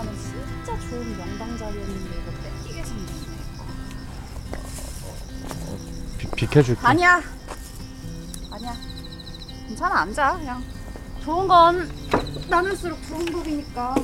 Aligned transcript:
자랑하는 0.00 0.16
진짜 0.18 0.78
좋은 0.88 1.16
명당 1.16 1.58
자리였는데 1.58 2.16
이거 2.16 2.30
뺏기게 2.42 2.84
생겼네. 2.84 3.12
비, 6.18 6.26
비켜줄게. 6.36 6.80
아니야. 6.86 7.22
아니야. 8.50 8.74
괜찮아 9.68 10.00
앉아 10.00 10.38
그냥. 10.38 10.64
좋은 11.22 11.46
건 11.46 11.90
나눌수록 12.48 13.02
좋은 13.08 13.26
법이니까. 13.26 13.94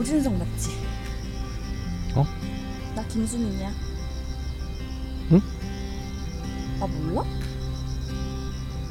오진성 0.00 0.38
맞지? 0.38 0.70
어? 2.14 2.26
나 2.94 3.02
김수민이야. 3.06 3.70
응? 5.32 5.42
아 6.80 6.86
몰라? 6.86 7.22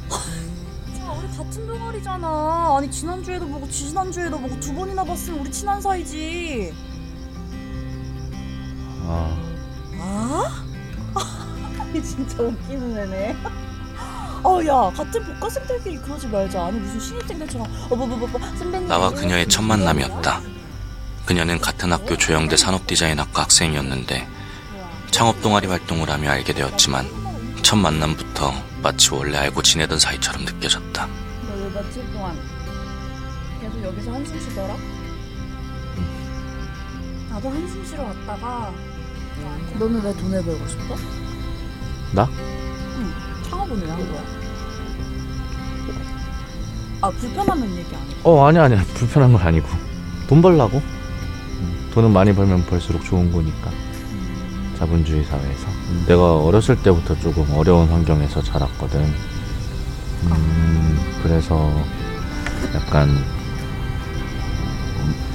자 0.96 1.12
우리 1.12 1.28
같은 1.36 1.66
동아리잖아. 1.66 2.76
아니 2.78 2.88
지난주에도 2.90 3.48
보고 3.48 3.68
지난주에도 3.68 4.38
보고 4.38 4.58
두 4.60 4.72
번이나 4.72 5.02
봤으면 5.02 5.40
우리 5.40 5.50
친한 5.50 5.80
사이지. 5.80 6.72
아, 9.06 9.36
아? 9.98 10.64
아니 11.82 12.02
진짜 12.04 12.40
웃기는 12.42 12.98
애네. 12.98 13.36
어 14.44 14.64
야 14.64 14.90
같은 14.96 15.22
복학생들끼리 15.24 15.96
그러지 15.98 16.28
말자. 16.28 16.66
아니 16.66 16.78
무슨 16.78 17.00
신입생들처럼 17.00 17.66
어 17.90 17.96
뭐 17.96 18.06
뭐뭐 18.06 18.28
선배님. 18.56 18.86
나와 18.86 19.10
그녀의 19.10 19.48
첫 19.48 19.62
만남이었다. 19.62 20.40
그녀는 21.30 21.60
같은 21.60 21.92
학교 21.92 22.16
조영대 22.16 22.56
산업디자인학과 22.56 23.42
학생이었는데 23.42 24.26
창업 25.12 25.40
동아리 25.40 25.68
활동을 25.68 26.10
하며 26.10 26.28
알게 26.28 26.52
되었지만 26.52 27.08
첫 27.62 27.76
만남부터 27.76 28.52
마치 28.82 29.14
원래 29.14 29.38
알고 29.38 29.62
지내던 29.62 30.00
사이처럼 30.00 30.44
느껴졌다. 30.44 31.06
너 31.06 31.54
왜 31.54 31.70
며칠 31.72 32.12
동안 32.12 32.36
계속 33.60 33.80
여기서 33.80 34.12
한숨 34.12 34.40
쉬더라? 34.40 34.76
나도 37.30 37.48
한숨 37.48 37.84
쉬러 37.86 38.02
왔다가 38.02 38.72
너는 39.78 40.02
왜 40.02 40.12
돈을 40.16 40.42
벌고 40.42 40.66
싶어? 40.66 40.96
나? 42.10 42.28
응 42.98 43.14
창업은 43.48 43.80
왜 43.80 43.88
한 43.88 43.98
거야? 44.12 44.22
아 47.02 47.10
불편하면 47.10 47.76
얘기 47.76 47.94
안 47.94 48.02
해. 48.02 48.16
어 48.24 48.46
아니야 48.48 48.64
아니야 48.64 48.82
불편한 48.94 49.32
건 49.32 49.40
아니고 49.42 49.68
돈 50.28 50.42
벌라고. 50.42 50.82
음, 51.60 51.90
돈은 51.92 52.12
많이 52.12 52.34
벌면 52.34 52.66
벌수록 52.66 53.04
좋은 53.04 53.30
거니까. 53.32 53.70
자본주의 54.78 55.22
사회에서 55.24 55.66
내가 56.06 56.36
어렸을 56.42 56.82
때부터 56.82 57.14
조금 57.20 57.46
어려운 57.54 57.86
환경에서 57.88 58.42
자랐거든. 58.42 59.00
음, 60.24 60.98
그래서 61.22 61.70
약간 62.74 63.10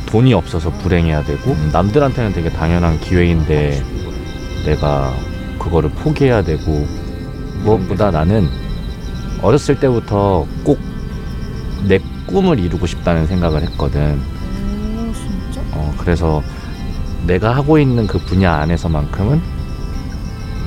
돈이 0.08 0.34
없어서 0.34 0.72
불행해야 0.72 1.24
되고 1.24 1.56
남들한테는 1.72 2.34
되게 2.34 2.50
당연한 2.50 3.00
기회인데 3.00 3.84
내가 4.66 5.14
그거를 5.59 5.90
포기해야 5.91 6.44
되고 6.44 6.88
무엇보다 7.64 8.12
나는 8.12 8.50
어렸을 9.41 9.80
때부터 9.80 10.47
꼭 10.64 10.96
내 11.88 12.00
꿈을 12.25 12.59
이루고 12.59 12.88
싶다는 12.88 13.28
생각을 13.28 13.62
했거든. 13.64 14.19
그래서 15.97 16.44
내가 17.25 17.56
하고 17.56 17.78
있는 17.78 18.07
그 18.07 18.19
분야 18.19 18.53
안에서만큼은 18.56 19.41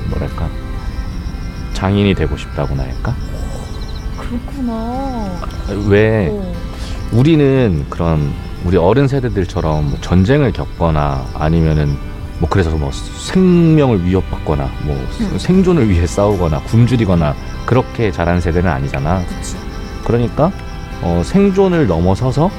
뭐랄까 0.09 0.49
장인이 1.73 2.13
되고 2.13 2.35
싶다고나 2.35 2.83
할까? 2.83 3.15
그렇구나. 4.17 5.39
왜 5.87 6.27
어. 6.31 6.53
우리는 7.11 7.85
그런 7.89 8.33
우리 8.65 8.77
어른 8.77 9.07
세대들처럼 9.07 9.89
뭐 9.91 9.97
전쟁을 10.01 10.51
겪거나 10.51 11.25
아니면은 11.33 11.97
뭐 12.39 12.49
그래서 12.49 12.69
뭐 12.71 12.91
생명을 12.91 14.05
위협받거나 14.05 14.69
뭐 14.83 14.95
음. 15.21 15.37
생존을 15.37 15.89
위해 15.89 16.05
싸우거나 16.05 16.61
굶주리거나 16.63 17.35
그렇게 17.65 18.11
자란 18.11 18.41
세대는 18.41 18.69
아니잖아. 18.69 19.23
그치. 19.25 19.55
그러니까 20.03 20.51
어, 21.01 21.21
생존을 21.23 21.87
넘어서서 21.87 22.49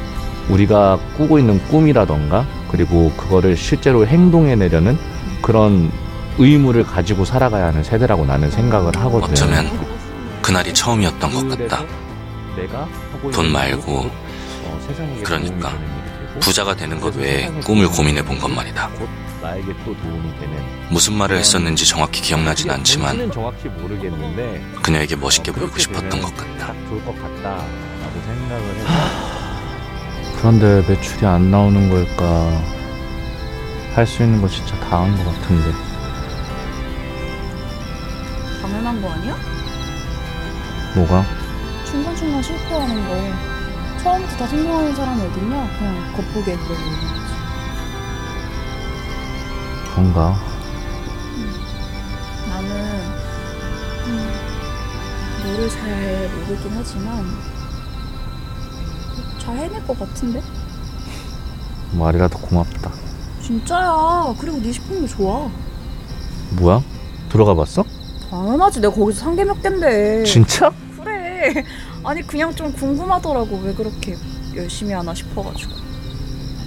우리가 0.48 0.98
꾸고 1.16 1.38
있는 1.38 1.58
꿈이라던가 1.68 2.44
그리고 2.70 3.10
그거를 3.16 3.56
실제로 3.56 4.06
행동해내려는 4.06 4.96
그런 5.42 5.90
의무를 6.38 6.84
가지고 6.84 7.24
살아가야 7.24 7.66
하는 7.66 7.82
세대라고 7.82 8.24
나는 8.24 8.50
생각을 8.50 8.96
하거든. 8.96 9.30
어쩌면 9.32 9.66
그날이 10.40 10.72
처음이었던 10.72 11.30
것 11.48 11.58
같다. 11.68 11.84
하고 13.12 13.30
돈 13.30 13.50
말고 13.52 13.92
어, 14.64 14.80
그러니까 15.24 15.72
부자가 16.40 16.74
되는 16.76 17.00
것 17.00 17.14
외에 17.16 17.48
꿈을 17.64 17.88
고민해 17.88 18.22
본 18.24 18.38
것 18.38 18.48
말이다. 18.50 18.88
무슨 20.90 21.14
말을 21.14 21.38
했었는지 21.38 21.86
정확히 21.86 22.20
기억나진 22.22 22.70
않지만 22.70 23.30
그녀에게 24.82 25.16
멋있게 25.16 25.50
보이고 25.50 25.66
그렇게 25.66 25.82
싶었던 25.82 26.10
것 26.20 26.36
같다. 26.36 26.66
딱 26.66 26.74
좋을 26.88 27.04
것 27.04 27.14
같다라고 27.20 28.22
생각을 28.26 28.74
해서 28.76 29.39
그런데 30.40 30.82
매출이 30.88 31.26
안 31.26 31.50
나오는 31.50 31.90
걸까 31.90 32.50
할 33.94 34.06
수 34.06 34.22
있는 34.22 34.40
거 34.40 34.48
진짜 34.48 34.74
다 34.80 35.02
한 35.02 35.14
것 35.16 35.24
같은데 35.24 35.72
당연한 38.62 39.02
거 39.02 39.10
아니야? 39.12 39.36
뭐가? 40.94 41.24
중간중간 41.84 42.42
실패하는 42.42 43.08
거. 43.08 44.00
처음부터 44.02 44.36
다 44.36 44.46
성공하는 44.46 44.94
사람이 44.94 45.20
어딨냐? 45.22 45.78
그냥 45.78 46.12
겉보기에 46.16 46.54
그래 46.56 46.66
보이는 46.68 47.00
거지. 47.00 47.34
그런가? 49.92 50.36
나는 52.48 52.70
음, 54.06 54.32
너를 55.44 55.68
잘 55.68 56.30
모르긴 56.34 56.72
하지만 56.76 57.26
잘 59.40 59.56
해낼 59.56 59.84
것 59.86 59.98
같은데? 59.98 60.42
말이라도 61.92 62.38
고맙다 62.38 62.92
진짜야. 63.42 64.34
그리고 64.38 64.58
네 64.60 64.70
식품도 64.70 65.08
좋아. 65.08 65.50
뭐야? 66.52 66.80
들어가 67.30 67.54
봤어? 67.54 67.84
당연하지. 68.30 68.80
내가 68.80 68.94
거기서 68.94 69.20
상계 69.20 69.44
몇 69.44 69.60
갠데. 69.60 70.22
진짜? 70.24 70.70
그래. 71.02 71.64
아니 72.04 72.24
그냥 72.24 72.54
좀 72.54 72.72
궁금하더라고. 72.72 73.58
왜 73.64 73.74
그렇게 73.74 74.16
열심히 74.54 74.92
하나 74.92 75.12
싶어가지고. 75.14 75.72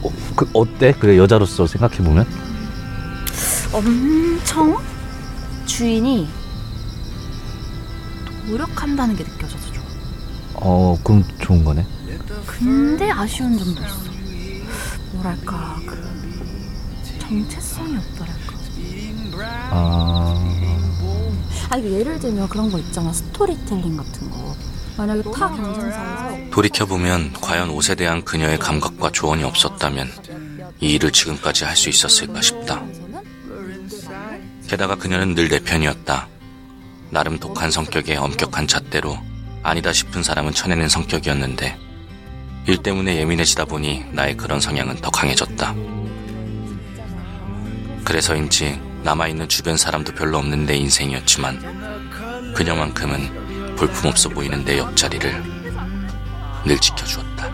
어, 0.04 0.12
그 0.36 0.50
어때? 0.54 0.92
그래 0.94 1.18
여자로서 1.18 1.66
생각해 1.68 1.98
보면? 1.98 2.28
엄청 3.72 4.78
주인이 5.66 6.28
노력한다는 8.48 9.16
게 9.16 9.24
느껴져서 9.24 9.72
좋아. 9.72 9.84
어 10.56 10.98
그럼 11.04 11.24
좋은 11.40 11.64
거네 11.64 11.86
근데 12.48 13.10
아쉬운 13.12 13.58
점도 13.58 13.82
있어. 13.82 14.12
뭐랄까 15.14 15.80
그 15.86 17.20
정체성이 17.20 17.98
없더랄까. 17.98 18.54
아... 19.72 20.36
아니 21.70 21.84
그 21.84 21.92
예를 21.92 22.20
들면 22.20 22.48
그런 22.50 22.72
거 22.72 22.78
있잖아 22.80 23.12
스토리텔링 23.14 23.98
같은 23.98 24.30
거. 24.30 24.56
만약에 24.98 25.24
타 25.24 25.50
경쟁사에서 25.50 26.50
돌이켜보면 26.52 27.34
과연 27.42 27.72
옷에 27.72 27.96
대한 27.96 28.24
그녀의 28.24 28.60
감각과 28.60 29.12
조언이 29.12 29.44
없었다면 29.44 30.08
이 30.82 30.92
일을 30.94 31.12
지금까지 31.12 31.64
할 31.66 31.76
수 31.76 31.90
있었을까 31.90 32.42
싶다. 32.42 32.84
게다가 34.68 34.96
그녀는 34.96 35.34
늘 35.36 35.50
내 35.50 35.60
편이었다. 35.60 36.28
나름 37.10 37.40
독한 37.40 37.70
성격에 37.72 38.16
엄격한 38.18 38.68
잣대로 38.68 39.18
아니다 39.64 39.92
싶은 39.94 40.22
사람은 40.24 40.54
쳐내는 40.54 40.90
성격이었는데 40.90 41.78
일 42.66 42.78
때문에 42.78 43.18
예민해지다 43.18 43.66
보니 43.66 44.06
나의 44.12 44.38
그런 44.38 44.60
성향은 44.60 44.98
더 44.98 45.10
강해졌다. 45.10 45.76
그래서인지 48.06 48.80
남아있는 49.04 49.50
주변 49.50 49.76
사람도 49.76 50.14
별로 50.14 50.38
없는 50.38 50.66
내 50.66 50.76
인생이었지만 50.76 52.54
그녀만큼은 52.56 53.76
볼품없어 53.76 54.30
보이는 54.30 54.64
내 54.64 54.78
옆자리를 54.78 55.44
늘 56.66 56.80
지켜주었다. 56.80 57.52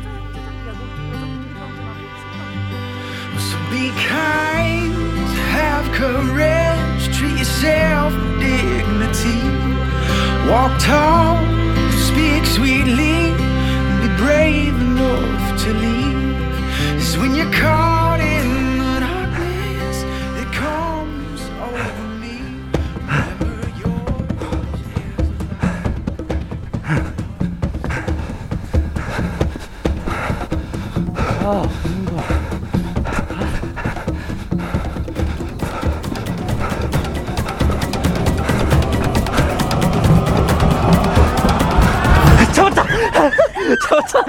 So 3.40 3.58
brave 14.20 14.76
enough 14.82 15.64
to 15.64 15.70
leave. 15.74 17.00
Is 17.02 17.18
when 17.18 17.36
you're 17.36 17.54
caught 17.54 18.20
in 18.20 18.78
the 18.84 19.00
darkness 19.00 19.98
that 20.36 20.50
comes 20.64 21.42
over 21.66 22.08
me. 22.22 22.38
Is 31.42 31.89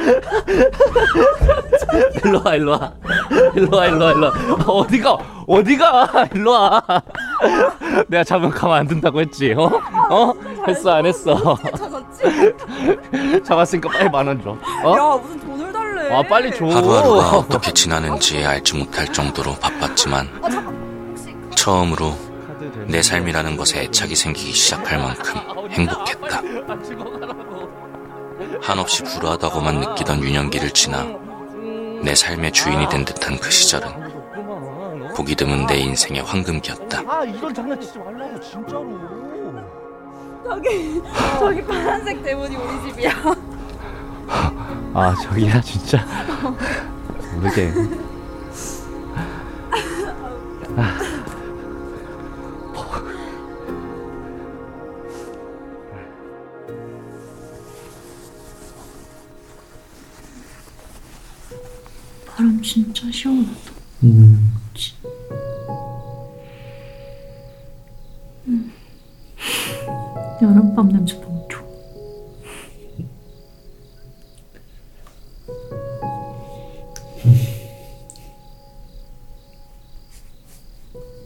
일로 2.24 2.42
와 2.44 2.54
일로 2.54 2.72
와 2.72 2.92
일로 3.54 3.76
와 3.76 3.86
일로 3.86 4.04
와 4.04 4.12
일로 4.12 4.26
와 4.26 4.32
어디가 4.66 5.18
어디가 5.46 6.28
일로 6.34 6.50
와 6.52 6.82
내가 8.08 8.24
잡으면 8.24 8.50
가만 8.50 8.80
안 8.80 8.86
둔다고 8.86 9.20
했지 9.20 9.52
어? 9.56 9.70
어? 10.10 10.32
했어 10.66 10.90
안 10.92 11.06
했어 11.06 11.56
찾았지? 11.76 12.54
잡았으니까 13.44 13.88
빨리 13.90 14.08
만 14.10 14.26
원 14.28 14.42
줘 14.42 14.56
어? 14.84 14.96
야 14.96 15.16
무슨 15.20 15.40
돈을 15.40 15.72
달래 15.72 16.14
아 16.14 16.22
빨리 16.22 16.50
줘 16.56 16.66
하루하루가 16.66 17.38
어떻게 17.38 17.72
지나는지 17.72 18.44
알지 18.44 18.76
못할 18.76 19.06
정도로 19.12 19.54
바빴지만 19.56 20.28
아 20.42 20.48
잠깐 20.50 20.74
혹시 21.10 21.34
처음으로 21.56 22.14
내 22.86 23.02
삶이라는 23.02 23.56
것에 23.56 23.82
애착이 23.84 24.14
생기기 24.14 24.52
시작할 24.52 24.98
만큼 24.98 25.40
행복했다. 25.70 26.38
아, 26.68 26.78
죽어가라고. 26.82 27.29
한없이 28.60 29.02
불우하다고만 29.04 29.80
느끼던 29.80 30.22
유년기를 30.22 30.70
지나 30.70 31.06
내 32.02 32.14
삶의 32.14 32.52
주인이 32.52 32.88
된 32.88 33.04
듯한 33.04 33.38
그 33.38 33.50
시절은 33.50 35.10
보기 35.14 35.34
드문 35.34 35.66
내 35.66 35.76
인생의 35.78 36.22
황금기였다. 36.22 37.02
아 37.06 37.24
이런 37.24 37.52
장난치지 37.52 37.98
말라고 37.98 38.40
진짜로. 38.40 38.98
저기 40.44 41.02
저기 41.38 41.62
파란색 41.62 42.22
대문이 42.22 42.56
우리 42.56 42.90
집이야. 42.90 43.12
아 44.94 45.14
저기야 45.22 45.60
진짜. 45.60 46.06
모르게 47.34 47.72
진짜 63.00 63.10
시원하다. 63.16 63.50
음. 64.04 64.52
여름밤 70.42 70.88
냄새 70.88 71.18
너무 71.20 71.46
좋아. 71.48 71.62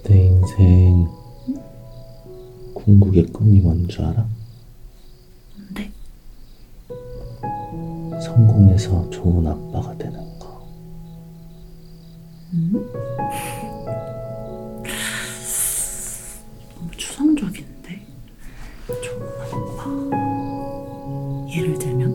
내 0.05 0.27
인생 0.27 1.09
궁극의 2.75 3.27
꿈이 3.33 3.61
뭔 3.61 3.87
줄 3.89 4.05
알아? 4.05 4.27
뭔데? 5.57 5.91
성공해서 8.23 9.09
좋은 9.11 9.47
아빠 9.47 9.74
예를 21.55 21.79
들면? 21.79 22.11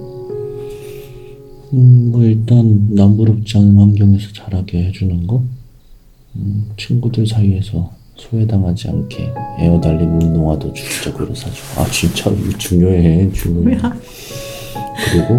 음, 1.73 2.11
뭐 2.11 2.23
일단 2.23 2.87
남부럽지 2.93 3.57
않은 3.57 3.77
환경에서 3.77 4.33
자라게 4.33 4.85
해주는 4.85 5.27
거. 5.27 5.43
음, 6.35 6.71
친구들 6.77 7.25
사이에서 7.27 7.91
소외당하지 8.15 8.89
않게 8.89 9.33
에어달린 9.59 10.21
운동화도 10.21 10.73
주기적으로 10.73 11.33
사주고. 11.33 11.81
아 11.81 11.85
진짜 11.91 12.29
이거 12.31 12.57
중요해, 12.57 13.31
중요해. 13.31 13.77
그리고 15.11 15.33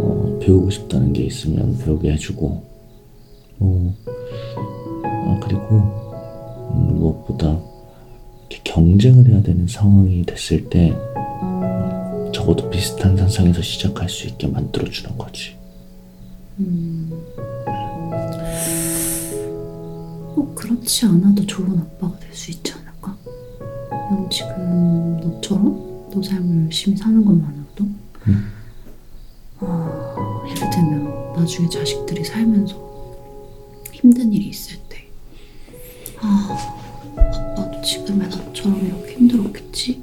어, 0.00 0.38
배우고 0.42 0.70
싶다는 0.70 1.12
게 1.12 1.24
있으면 1.24 1.78
배우게 1.78 2.12
해주고. 2.12 2.62
어, 3.60 3.94
아 5.04 5.40
그리고 5.42 5.76
음, 6.72 6.98
무엇보다 6.98 7.58
이렇게 8.48 8.62
경쟁을 8.64 9.28
해야 9.28 9.42
되는 9.42 9.66
상황이 9.66 10.24
됐을 10.24 10.68
때 10.70 10.96
적어도 12.32 12.68
비슷한 12.70 13.16
산상에서 13.16 13.62
시작할 13.62 14.08
수 14.08 14.26
있게 14.26 14.46
만들어주는 14.46 15.16
거지. 15.18 15.56
꼭 20.34 20.54
그렇지 20.54 21.06
않아도 21.06 21.44
좋은 21.46 21.78
아빠가 21.78 22.18
될 22.18 22.28
수 22.34 22.50
있지 22.52 22.72
않을까? 22.72 23.16
그냥 23.88 24.28
지금 24.30 25.16
너처럼 25.20 26.08
너 26.12 26.22
삶을 26.22 26.64
열심히 26.66 26.96
사는 26.96 27.24
것만으로도 27.24 27.84
음. 28.28 28.52
아, 29.60 30.44
예를 30.48 30.70
들면 30.70 31.32
나중에 31.34 31.68
자식들이 31.68 32.24
살면서 32.24 32.76
힘든 33.92 34.32
일이 34.32 34.48
있을 34.48 34.78
때 34.88 35.08
아, 36.20 36.56
아빠도 37.16 37.82
지금의 37.82 38.28
나처럼 38.28 38.86
이렇게 38.86 39.14
힘들었겠지? 39.14 40.02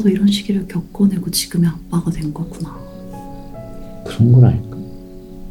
아빠도 0.00 0.08
이런 0.08 0.26
시기를 0.26 0.66
겪어내고 0.66 1.30
지금의 1.30 1.68
아빠가 1.68 2.10
된 2.10 2.32
거구나. 2.32 2.78
그런 4.06 4.32
걸 4.32 4.44
알까? 4.46 4.76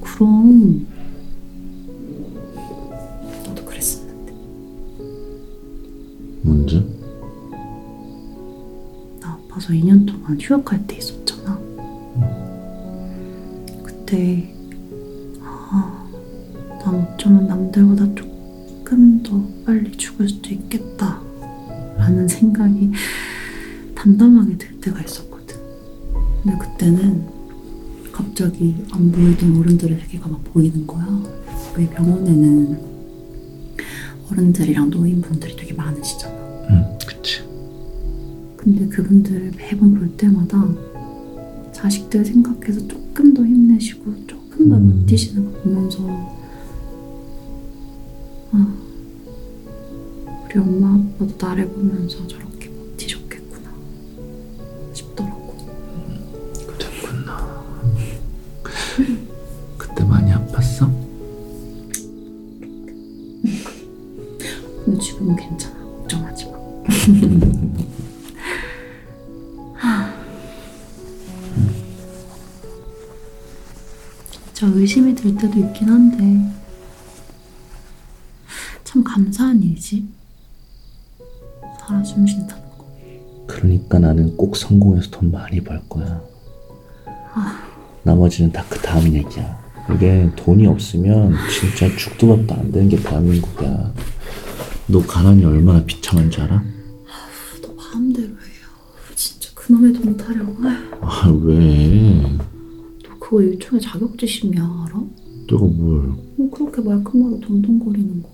그럼 0.01 0.87
나도 3.45 3.63
그랬었는데 3.65 4.33
먼저? 6.41 6.83
나 9.21 9.29
아파서 9.33 9.69
2년 9.73 10.05
동안 10.05 10.39
휴학할 10.41 10.85
때 10.87 10.97
있었잖아 10.97 11.59
그때 13.83 14.53
아, 15.41 16.09
난 16.83 16.95
어쩌면 16.95 17.47
남들보다 17.47 18.15
조금 18.15 19.21
더 19.23 19.41
빨리 19.65 19.91
죽을 19.91 20.27
수도 20.27 20.49
있겠다 20.49 21.21
라는 21.97 22.27
생각이 22.27 22.91
담담하게 23.99 24.57
들 24.57 24.79
때가 24.79 25.01
있었거든 25.01 25.57
근데 26.41 26.57
그때는 26.57 27.27
갑자기 28.13 28.73
안 28.91 29.11
보이던 29.11 29.57
어른들의 29.57 29.99
세계가 29.99 30.29
막 30.29 30.41
보이는 30.45 30.87
거야 30.87 31.05
우리 31.75 31.85
병원에는 31.89 32.79
어른들이랑 34.31 34.89
노인분들이 34.89 35.53
되게 35.57 35.73
많으시잖아 35.73 36.33
응, 36.69 36.97
그치. 37.05 37.43
근데 38.55 38.87
그분들을 38.87 39.51
매번 39.57 39.95
볼 39.95 40.09
때마다 40.15 40.65
자식들 41.73 42.23
생각해서 42.23 42.87
조금 42.87 43.33
더 43.33 43.45
힘내시고 43.45 44.27
조금 44.27 44.69
더 44.69 44.77
음. 44.77 45.01
버티시는 45.01 45.45
거 45.45 45.59
보면서 45.59 46.05
아 48.51 48.75
우리 50.45 50.59
엄마 50.59 50.93
아빠도 50.93 51.35
나를 51.37 51.67
보면서 51.69 52.25
저렇게 52.27 52.48
들 75.21 75.35
때도 75.35 75.59
있긴 75.59 75.89
한데 75.89 76.49
참 78.85 79.03
감사한 79.03 79.61
일이지 79.61 80.07
살아 81.79 82.01
숨 82.03 82.25
쉰다는 82.25 82.63
거 82.77 82.85
그러니까 83.47 83.99
나는 83.99 84.35
꼭 84.37 84.55
성공해서 84.55 85.09
돈 85.11 85.31
많이 85.31 85.59
벌 85.61 85.81
거야. 85.89 86.21
나머지는 88.03 88.51
다 88.51 88.63
그 88.69 88.79
다음 88.79 89.11
얘기야. 89.13 89.59
이게 89.93 90.29
돈이 90.35 90.65
없으면 90.67 91.33
진짜 91.49 91.93
죽도 91.97 92.37
밥도 92.37 92.53
안 92.55 92.71
되는 92.71 92.87
게 92.87 92.95
대한민국이야. 92.97 93.91
너 94.87 95.05
가난이 95.05 95.43
얼마나 95.45 95.83
비참한 95.83 96.29
줄 96.31 96.43
알아? 96.43 96.63
너 97.61 97.73
마음대로 97.73 98.27
해요. 98.29 98.67
진짜 99.15 99.49
그놈의 99.55 99.93
돈 99.93 100.15
타령. 100.15 100.55
아휴, 100.63 101.01
아 101.01 101.27
왜? 101.43 102.37
너 103.29 103.35
그거 103.37 103.41
일종의 103.43 103.79
자격지심이야, 103.81 104.63
알아? 104.63 105.03
내가 105.47 105.63
뭘? 105.63 106.13
뭐 106.35 106.49
그렇게 106.49 106.81
말끝마다 106.81 107.45
덤덤거리는 107.47 108.23
거. 108.23 108.29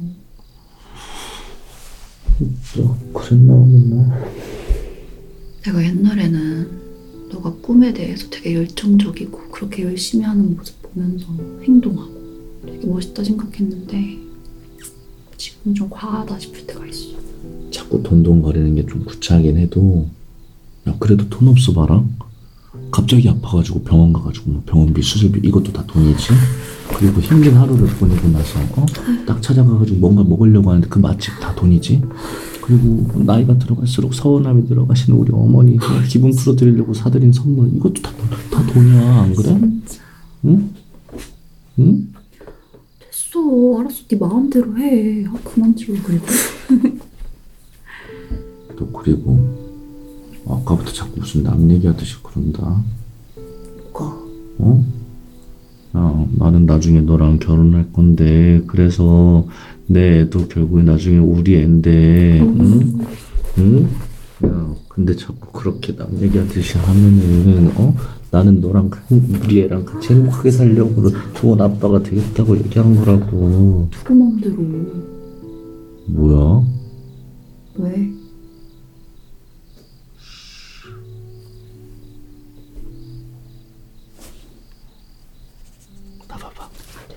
너 2.77 2.97
그랬나 3.13 3.53
맨날? 3.65 4.31
내가 5.65 5.83
옛날에는 5.83 7.29
너가 7.31 7.53
꿈에 7.61 7.93
대해서 7.93 8.29
되게 8.29 8.55
열정적이고 8.55 9.49
그렇게 9.51 9.83
열심히 9.83 10.23
하는 10.23 10.55
모습 10.55 10.81
보면서 10.81 11.25
행동하고 11.63 12.13
되게 12.65 12.87
멋있다 12.87 13.23
생각했는데 13.23 14.17
지금은 15.37 15.75
좀 15.75 15.89
과하다 15.89 16.39
싶을 16.39 16.65
때가 16.67 16.85
있어. 16.87 17.15
자꾸 17.71 18.01
돈돈거리는 18.01 18.75
게 18.75 18.85
좀 18.85 19.03
구차하긴 19.03 19.57
해도 19.57 20.07
야 20.87 20.95
그래도 20.99 21.27
돈 21.29 21.47
없어 21.49 21.73
봐라 21.73 22.05
갑자기 22.91 23.27
아파가지고 23.29 23.81
병원 23.83 24.13
가가지고 24.13 24.51
뭐 24.51 24.63
병원비 24.65 25.01
수술비 25.01 25.41
이것도 25.47 25.73
다 25.73 25.83
돈이지 25.87 26.29
그리고 26.97 27.19
힘든 27.19 27.55
하루를 27.57 27.87
보내고 27.87 28.29
나서 28.29 28.59
어? 28.77 28.85
딱 29.25 29.41
찾아가가지고 29.41 29.97
뭔가 29.99 30.23
먹으려고 30.23 30.69
하는데 30.69 30.87
그 30.87 30.99
맛집 30.99 31.39
다 31.41 31.53
돈이지 31.55 32.01
그리고 32.61 33.11
나이가 33.23 33.57
들어갈수록 33.57 34.13
서운함이 34.13 34.67
들어가시는 34.67 35.17
우리 35.19 35.31
어머니 35.33 35.75
뭐 35.75 35.87
기분 36.07 36.31
풀어드리려고 36.31 36.93
사드린 36.93 37.31
선물 37.33 37.67
이것도 37.75 38.01
다, 38.01 38.11
돈- 38.17 38.29
다 38.49 38.73
돈이야 38.73 39.21
안 39.21 39.35
그래? 39.35 39.59
응? 40.45 40.69
응? 41.79 42.13
됐어. 42.99 43.79
알았어. 43.79 44.03
네 44.07 44.17
마음대로 44.17 44.77
해. 44.77 45.25
아, 45.27 45.33
그만 45.43 45.75
찍어 45.75 45.93
그리고. 46.03 46.25
또 48.77 48.87
그리고 48.91 49.54
아까부터 50.47 50.91
자꾸 50.91 51.19
무슨 51.19 51.43
남 51.43 51.69
얘기하듯이 51.71 52.15
그런다 52.23 52.81
뭐가? 53.93 54.17
어? 54.59 54.85
야, 55.97 56.25
나는 56.33 56.65
나중에 56.65 56.99
너랑 57.01 57.39
결혼할 57.39 57.91
건데, 57.93 58.61
그래서 58.67 59.47
내 59.87 60.19
애도 60.21 60.47
결국에 60.49 60.83
나중에 60.83 61.17
우리 61.19 61.55
애인데, 61.55 62.41
응? 62.41 62.99
응? 63.59 63.89
야, 64.45 64.75
근데 64.89 65.15
자꾸 65.15 65.51
그렇게 65.53 65.95
남 65.95 66.09
얘기하듯이 66.21 66.77
하면은, 66.79 67.71
어? 67.77 67.95
나는 68.29 68.59
너랑, 68.59 68.91
행- 69.09 69.23
우리 69.41 69.61
애랑 69.61 69.85
같이 69.85 70.13
행복하게 70.13 70.51
살려고 70.51 71.09
좋은 71.35 71.61
아빠가 71.61 72.03
되겠다고 72.03 72.57
얘기한 72.57 72.93
거라고. 72.97 73.87
누구 73.91 74.15
마음대로. 74.15 74.55
뭐야? 76.07 76.63
왜? 77.77 78.11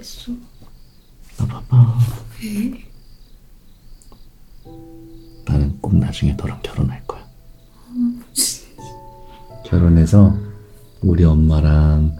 됐어. 0.08 0.32
나 1.36 1.46
봐봐. 1.46 1.98
왜? 2.42 2.84
나는 5.46 5.78
꼭 5.80 5.96
나중에 5.96 6.32
너랑 6.32 6.60
결혼할 6.62 7.06
거야. 7.06 7.28
결혼해서 9.66 10.34
우리 11.02 11.24
엄마랑 11.24 12.16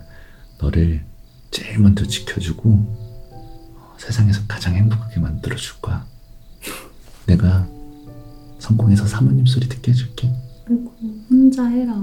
너를 0.61 1.03
제일 1.51 1.79
먼저 1.79 2.05
지켜주고 2.05 2.71
어, 2.71 3.97
세상에서 3.99 4.43
가장 4.47 4.75
행복하게 4.75 5.21
만들어줄 5.21 5.81
거야. 5.81 6.07
내가 7.27 7.67
성공해서 8.59 9.07
사모님 9.07 9.47
소리 9.47 9.67
듣게 9.67 9.93
해줄게. 9.93 10.31
아이고 10.69 10.95
혼자 11.31 11.65
해라. 11.67 11.95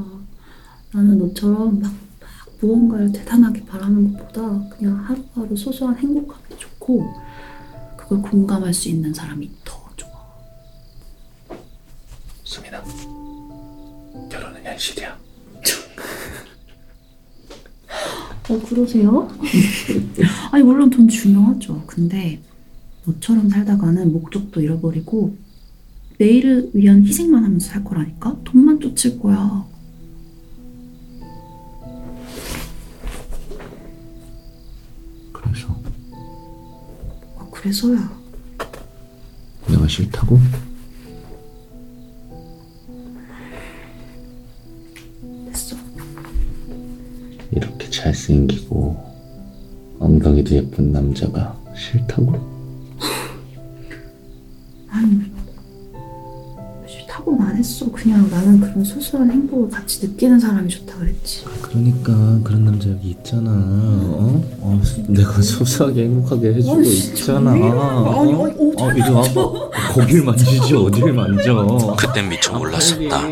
나는 0.92 1.20
너처럼 1.20 1.80
막, 1.80 1.92
막 1.92 2.04
무언가를 2.65 3.12
대단하게 3.12 3.63
바라는 3.65 4.13
것보다 4.13 4.69
그냥 4.69 4.95
하루하루 5.05 5.55
소소한 5.55 5.95
행복한 5.98 6.38
게 6.50 6.57
좋고 6.57 7.13
그걸 7.95 8.22
공감할 8.22 8.74
수 8.74 8.89
있는 8.89 9.13
사람이 9.13 9.50
더 9.63 9.89
좋아. 9.95 10.10
수민아, 12.43 12.84
결혼은 14.29 14.63
현실이야. 14.63 15.17
어 18.48 18.60
그러세요? 18.60 19.27
아니 20.51 20.63
물론 20.63 20.89
돈 20.89 21.07
중요하죠. 21.07 21.84
근데 21.88 22.39
너처럼 23.05 23.50
살다가는 23.50 24.12
목적도 24.12 24.62
잃어버리고 24.62 25.36
내일을 26.19 26.69
위한 26.74 27.03
희생만 27.03 27.43
하면서 27.43 27.67
살 27.72 27.84
거라니까 27.84 28.38
돈만 28.43 28.79
쫓을 28.79 29.19
거야. 29.19 29.65
그래서야. 37.65 37.98
내가 39.67 39.88
싫다고? 39.88 40.38
됐어. 45.48 45.75
이렇게 47.51 47.89
잘생기고 47.89 49.98
엉덩이도 49.98 50.53
예쁜 50.53 50.91
남자가 50.91 51.60
싫다고? 51.75 52.54
그냥 58.05 58.29
나는 58.29 58.59
그런 58.59 58.83
소소한 58.83 59.31
행복을 59.31 59.67
같이 59.67 60.05
느끼는 60.05 60.39
사람이 60.39 60.69
좋다 60.69 60.95
그랬지. 61.00 61.43
그러니까 61.63 62.39
그런 62.43 62.63
남자 62.63 62.88
여기 62.88 63.09
있잖아. 63.09 63.50
어? 63.50 64.43
어 64.62 64.81
내가 65.09 65.41
소소하게 65.41 66.03
행복하게 66.03 66.53
해주고 66.53 66.83
진짜 66.83 67.13
있잖아. 67.13 67.53
왜 67.53 67.57
이래? 67.62 67.67
어? 67.69 68.21
아니, 68.21 68.31
아니, 68.31 68.43
어디 68.43 68.83
어, 68.83 68.91
이리 68.91 69.09
와봐. 69.09 69.69
거길 69.91 70.24
만지지 70.24 70.75
어딜 70.75 71.13
만져. 71.13 71.95
그땐 71.97 72.29
미처 72.29 72.53
몰랐었다. 72.53 73.24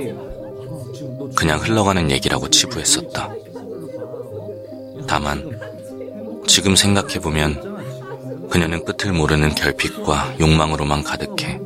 그냥 1.36 1.60
흘러가는 1.60 2.10
얘기라고 2.10 2.50
치부했었다. 2.50 3.30
다만 5.06 5.52
지금 6.48 6.76
생각해보면 6.76 8.50
그녀는 8.50 8.84
끝을 8.86 9.14
모르는 9.14 9.54
결핍과 9.54 10.34
욕망으로만 10.40 11.04
가득해 11.04 11.60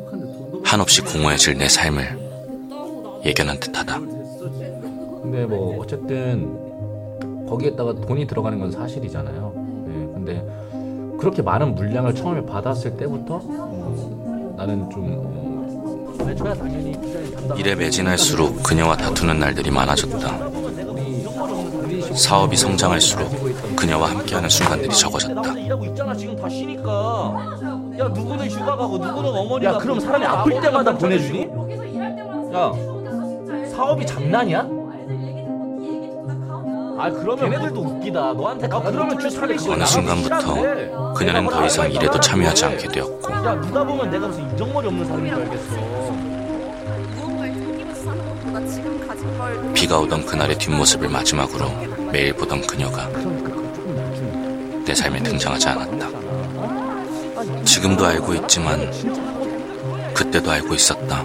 한없이 0.65 0.99
공허해질 0.99 1.57
내 1.57 1.69
삶을 1.69 2.26
예견한 3.27 3.59
듯하다. 3.59 3.99
근데 3.99 5.45
뭐 5.45 5.77
어쨌든 5.81 7.45
거기에다가 7.47 7.93
돈이 7.93 8.25
들어가는 8.25 8.57
건 8.59 8.71
사실이잖아요. 8.71 9.53
네, 9.85 9.93
근데 10.13 11.17
그렇게 11.19 11.41
많은 11.41 11.75
물량을 11.75 12.15
처음에 12.15 12.45
받았을 12.45 12.95
때부터 12.95 13.41
어, 13.43 14.55
나는 14.57 14.89
좀 14.89 15.13
어, 15.17 15.57
일에 17.57 17.75
매진할수록 17.75 18.63
그녀와 18.63 18.95
다투는 18.95 19.39
날들이 19.39 19.71
많아졌다. 19.71 20.47
사업이 22.15 22.55
성장할수록 22.55 23.75
그녀와 23.75 24.11
함께하는 24.11 24.49
순간들이 24.49 24.89
적어졌다. 24.95 25.41
야 27.99 28.07
누구는 28.09 28.47
휴가 28.47 28.75
가고 28.77 28.97
누구는 28.97 29.29
어머니가 29.29 29.73
야 29.73 29.77
그럼 29.77 29.99
사람이 29.99 30.25
아플 30.25 30.61
때마다 30.61 30.97
보내주니? 30.97 31.47
야 32.53 32.96
사업이 33.77 34.05
장난이야? 34.07 34.67
아 36.99 37.11
그러면 37.11 37.51
걔네들도 37.51 37.79
웃기다. 37.79 38.33
너한테 38.33 38.67
아 38.71 38.81
그러면 38.81 39.19
주 39.19 39.27
3일씩 39.27 39.69
어느 39.69 39.85
순간부터 39.85 41.13
그녀는 41.13 41.47
더 41.47 41.63
이상 41.63 41.91
일에도 41.91 42.19
참여하지 42.19 42.65
않게 42.65 42.87
되었고. 42.87 43.31
야 43.31 43.53
누가 43.61 43.83
보면 43.83 44.09
내가 44.09 44.25
무슨 44.25 44.49
인정머리 44.49 44.87
없는 44.87 45.05
사람인 45.05 45.31
줄 45.31 45.43
알겠어. 45.43 45.75
비가 49.75 49.99
오던 49.99 50.25
그날의 50.25 50.57
뒷모습을 50.57 51.07
마지막으로 51.09 51.69
매일 52.11 52.33
보던 52.33 52.61
그녀가 52.65 53.07
내 54.85 54.95
삶에 54.95 55.21
등장하지 55.21 55.69
않았다. 55.69 56.09
지금도 57.63 58.07
알고 58.07 58.33
있지만 58.33 58.89
그때도 60.15 60.49
알고 60.49 60.73
있었다. 60.73 61.23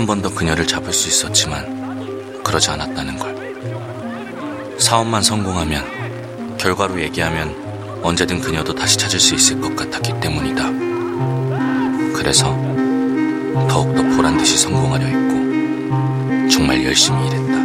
한 0.00 0.06
번 0.06 0.22
더 0.22 0.30
그녀를 0.32 0.66
잡을 0.66 0.94
수 0.94 1.08
있었지만 1.08 2.42
그러지 2.42 2.70
않았다는 2.70 3.18
걸. 3.18 3.36
사업만 4.78 5.22
성공하면 5.22 6.56
결과로 6.56 6.98
얘기하면 7.02 8.00
언제든 8.02 8.40
그녀도 8.40 8.74
다시 8.74 8.96
찾을 8.96 9.20
수 9.20 9.34
있을 9.34 9.60
것 9.60 9.76
같았기 9.76 10.18
때문이다. 10.20 10.70
그래서 12.16 12.46
더욱더 13.68 14.02
보란 14.16 14.38
듯이 14.38 14.56
성공하려 14.56 15.04
했고 15.04 16.48
정말 16.48 16.82
열심히 16.82 17.26
일했다. 17.26 17.59